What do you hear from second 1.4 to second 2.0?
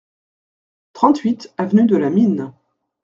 avenue de